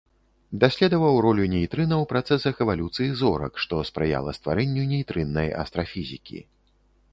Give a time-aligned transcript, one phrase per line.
[0.61, 6.45] Даследаваў ролю нейтрына ў працэсах эвалюцыі зорак, што спрыяла стварэнню нейтрыннай астрафізікі.